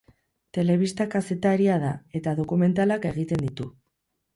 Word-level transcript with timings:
Telebista-kazetaria 0.57 1.77
da, 1.85 1.95
eta 2.21 2.37
dokumentalak 2.43 3.11
egiten 3.15 3.49
ditu. 3.51 3.75